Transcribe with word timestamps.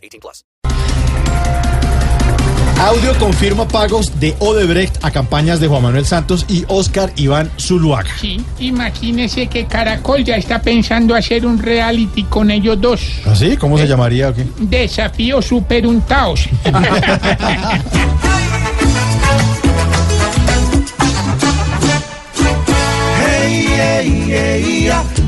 18 0.00 0.20
plus. 0.20 0.44
Audio 2.80 3.14
confirma 3.18 3.68
pagos 3.68 4.18
de 4.18 4.34
Odebrecht 4.38 5.04
a 5.04 5.10
campañas 5.10 5.60
de 5.60 5.68
Juan 5.68 5.82
Manuel 5.82 6.06
Santos 6.06 6.46
y 6.48 6.64
Oscar 6.66 7.12
Iván 7.16 7.50
Zuluaga. 7.58 8.08
Sí, 8.18 8.42
imagínese 8.58 9.48
que 9.48 9.66
Caracol 9.66 10.24
ya 10.24 10.36
está 10.36 10.62
pensando 10.62 11.14
hacer 11.14 11.44
un 11.44 11.58
reality 11.58 12.24
con 12.24 12.50
ellos 12.50 12.80
dos. 12.80 13.02
¿Así? 13.26 13.58
¿Cómo 13.58 13.76
se 13.76 13.86
llamaría? 13.86 14.30
o 14.30 14.34
qué? 14.34 14.46
Desafío 14.60 15.42
superuntaos. 15.42 16.48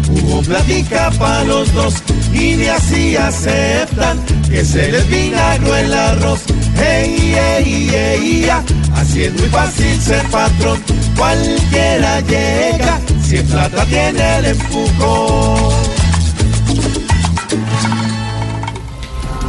Hubo 0.09 0.43
plática 0.43 1.11
para 1.19 1.45
los 1.45 1.73
dos 1.73 1.95
y 2.33 2.55
de 2.55 2.71
así 2.71 3.17
aceptan 3.17 4.19
que 4.49 4.65
se 4.65 4.91
les 4.91 5.07
vinagró 5.09 5.77
el 5.77 5.93
arroz. 5.93 6.41
Hey, 6.77 7.35
hey, 7.35 7.89
hey, 7.91 8.45
ya. 8.47 8.63
Así 8.95 9.25
es 9.25 9.33
muy 9.35 9.49
fácil 9.49 10.01
ser 10.01 10.25
patrón, 10.29 10.81
cualquiera 11.17 12.21
llega, 12.21 13.01
si 13.27 13.39
en 13.39 13.47
plata 13.47 13.85
tiene 13.87 14.39
el 14.39 14.45
empujón. 14.47 16.02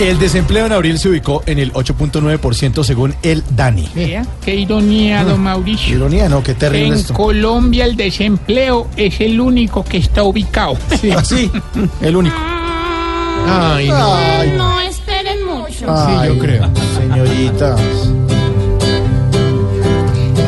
El 0.04 0.20
desempleo 0.20 0.66
en 0.66 0.74
abril 0.74 1.00
se 1.00 1.08
ubicó 1.08 1.44
en 1.46 1.60
el 1.60 1.72
8.9% 1.72 2.84
según 2.84 3.16
el 3.24 3.42
DANI. 3.56 3.88
Vea, 3.96 4.26
qué 4.44 4.54
ironía, 4.54 5.24
don 5.24 5.42
Mauricio. 5.42 5.96
Ironía, 5.96 6.28
¿no? 6.28 6.44
Qué 6.44 6.54
terrible 6.54 6.88
En 6.88 6.94
esto. 6.96 7.14
Colombia 7.14 7.86
el 7.86 7.96
desempleo 7.96 8.90
es 8.98 9.22
el 9.22 9.40
único 9.40 9.82
que 9.86 10.00
está 10.00 10.24
ubicado. 10.24 10.76
Así, 11.18 11.50
el 12.02 12.18
único. 12.18 12.36
Ay, 13.48 13.88
no. 13.88 14.16
Ay, 14.16 14.54
No 14.58 14.82
esperen 14.82 15.46
mucho. 15.46 15.86
Ay, 15.88 16.28
yo 16.28 16.38
creo. 16.38 16.70
Señoritas. 16.98 17.80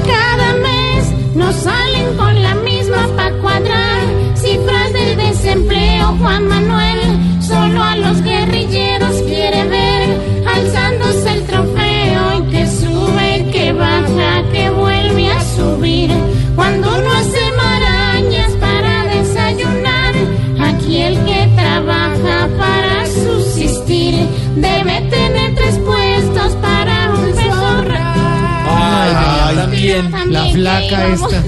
Cada 0.06 0.54
mes 0.56 1.34
nos 1.34 1.56
salen 1.56 2.18
con 2.18 2.44
la 2.44 2.56
misma 2.56 3.08
pa' 3.16 3.32
cuadrar. 3.42 4.02
Cifras 4.36 4.92
del 4.92 5.16
desempleo, 5.16 6.18
Juan 6.20 6.46
Manuel. 6.46 7.35
Solo 7.48 7.84
a 7.84 7.96
los 7.96 8.22
guerrilleros 8.24 9.22
quiere 9.28 9.66
ver. 9.66 10.20
Alzándose 10.48 11.34
el 11.34 11.44
trofeo 11.46 12.40
y 12.40 12.52
que 12.52 12.68
sube, 12.68 13.50
que 13.52 13.72
baja, 13.72 14.44
que 14.52 14.70
vuelve 14.72 15.30
a 15.32 15.42
subir. 15.56 16.10
Cuando 16.56 16.88
uno 16.98 17.12
hace 17.12 17.42
marañas 17.56 18.52
para 18.54 19.04
desayunar, 19.06 20.14
aquí 20.60 20.98
el 20.98 21.24
que 21.26 21.48
trabaja 21.56 22.50
para 22.58 23.06
subsistir 23.06 24.16
debe 24.56 25.02
tener 25.12 25.54
tres 25.56 25.78
puestos 25.80 26.54
para 26.56 27.12
un 27.14 27.36
mejor 27.36 27.94
Ay, 28.68 29.56
también, 29.56 30.12
la 30.32 30.46
flaca 30.46 31.08
esta. 31.08 31.44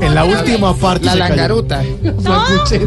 En 0.00 0.14
la 0.14 0.24
última 0.24 0.74
parte. 0.74 1.06
La 1.06 1.14
langaruta. 1.16 1.82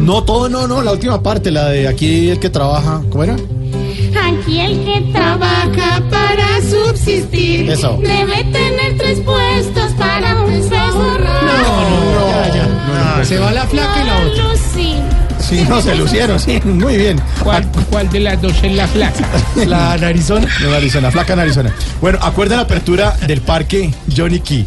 No, 0.00 0.24
todo 0.24 0.48
no, 0.48 0.66
no, 0.66 0.82
la 0.82 0.92
última 0.92 1.22
parte, 1.22 1.50
la 1.50 1.68
de 1.68 1.88
aquí 1.88 2.30
el 2.30 2.38
que 2.38 2.50
trabaja. 2.50 3.02
¿Cómo 3.10 3.24
era? 3.24 3.34
Aquí 3.34 4.60
el 4.60 4.84
que 4.84 5.12
trabaja 5.12 6.02
para 6.10 6.60
subsistir 6.68 7.70
Eso. 7.70 7.98
debe 8.02 8.44
tener 8.44 8.96
tres 8.98 9.20
puestos 9.20 9.92
para 9.92 10.42
un 10.42 10.68
Ya, 10.70 10.88
ya. 12.54 12.66
No, 12.66 13.18
no, 13.18 13.24
Se 13.24 13.38
va 13.38 13.52
la 13.52 13.66
flaca 13.66 14.02
y 14.02 14.06
la 14.06 14.16
otra. 14.18 14.44
Lucy. 14.44 14.96
Sí, 15.40 15.66
no, 15.68 15.82
se 15.82 15.94
lucieron, 15.94 16.38
sí, 16.38 16.60
muy 16.64 16.96
bien. 16.96 17.20
¿Cuál, 17.42 17.66
cuál 17.90 18.08
de 18.10 18.20
las 18.20 18.40
dos 18.40 18.54
es 18.62 18.74
la 18.74 18.86
flaca? 18.86 19.26
La 19.66 19.96
narizona. 19.98 20.46
No, 20.62 20.72
Arizona, 20.72 21.10
flaca 21.10 21.32
en 21.34 21.40
Arizona. 21.40 21.74
Bueno, 22.00 22.18
acuerden 22.22 22.58
la 22.58 22.62
apertura 22.64 23.16
del 23.26 23.40
parque 23.40 23.92
Johnny 24.16 24.40
Key. 24.40 24.64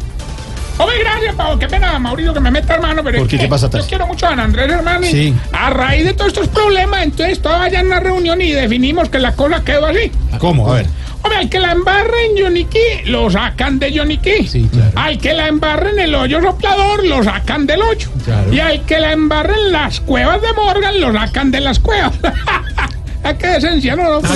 Hombre, 0.78 1.00
gracias, 1.00 1.36
Pablo. 1.36 1.58
Qué 1.60 1.68
pena, 1.68 1.98
Mauricio, 2.00 2.34
que 2.34 2.40
me 2.40 2.52
meta 2.52 2.74
hermano. 2.76 3.02
Pero 3.04 3.20
¿Por 3.20 3.28
qué? 3.28 3.38
¿Qué 3.38 3.48
pasa, 3.48 3.70
Yo 3.70 3.86
quiero 3.88 4.08
mucho 4.08 4.26
a 4.26 4.30
Don 4.32 4.40
Andrés, 4.42 4.70
hermano. 4.70 5.06
Sí. 5.08 5.34
A 5.54 5.70
raíz 5.70 6.04
de 6.06 6.14
todos 6.14 6.34
estos 6.34 6.48
problemas, 6.50 7.04
entonces 7.04 7.42
todos 7.42 7.60
vayan 7.60 7.86
a 7.86 7.88
una 7.88 8.00
reunión 8.02 8.42
y 8.42 8.52
definimos 8.52 9.10
que 9.10 9.20
la 9.20 9.34
cosa 9.34 9.64
quedó 9.64 9.86
así. 9.86 10.12
¿Cómo? 10.40 10.70
A 10.72 10.76
ver. 10.76 10.88
Hombre, 11.22 11.40
al 11.40 11.50
que 11.50 11.60
la 11.60 11.72
embarre 11.72 12.26
en 12.30 12.44
Johnny 12.44 12.66
Key, 12.66 13.06
lo 13.06 13.32
sacan 13.32 13.80
de 13.80 13.98
Johnny 13.98 14.18
Key. 14.20 14.48
Sí, 14.48 14.70
claro. 14.72 14.92
Al 14.96 15.18
que 15.18 15.34
la 15.34 15.48
embarre 15.48 15.90
en 15.92 16.00
el 16.00 16.14
hoyo 16.14 16.40
soplador, 16.42 17.04
lo 17.06 17.24
sacan 17.24 17.66
del 17.66 17.82
hoyo. 17.82 18.10
Claro. 18.24 18.54
Y 18.54 18.60
al 18.60 18.86
que 18.86 19.00
la 19.00 19.12
embarre 19.14 19.54
en 19.56 19.72
las 19.72 20.02
cuevas 20.02 20.42
de 20.42 20.54
Morgan, 20.54 21.00
lo 21.02 21.12
sacan 21.14 21.50
de 21.52 21.62
las 21.62 21.80
cuevas. 21.80 22.14
¿A 23.24 23.34
qué 23.34 23.48
decencia, 23.48 23.96
no? 23.96 24.20
no? 24.22 24.30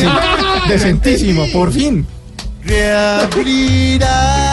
Decentísimo, 0.67 1.45
por 1.51 1.71
fin. 1.71 2.07
reabrirá 2.63 4.48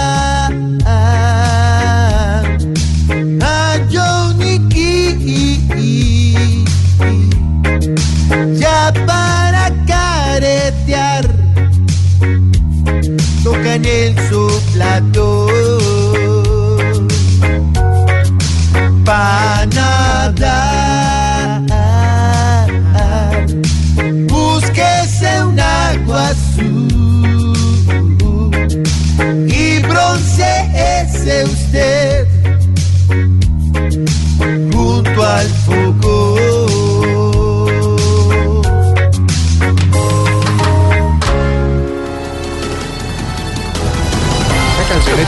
para 14.96 15.35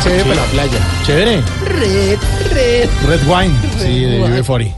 Chévere 0.08 0.24
para 0.24 0.36
la 0.36 0.46
playa. 0.50 0.78
Chévere. 1.06 1.42
Red, 1.66 2.18
red. 2.52 2.88
Red 3.06 3.20
wine. 3.26 3.54
Sí, 3.78 4.00
de 4.00 4.20
UB40. 4.22 4.74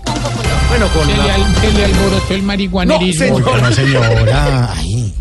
Bueno, 0.68 0.88
con 0.88 1.06
Se 1.06 1.16
le, 1.16 1.30
al- 1.30 1.54
se 1.60 1.72
le 1.72 1.84
alborotó 1.84 2.34
el 2.34 2.42
marihuanerismo. 2.42 3.34
Oiga, 3.36 3.56
no, 3.60 3.72
señora. 3.72 4.70
Ay, 4.76 5.14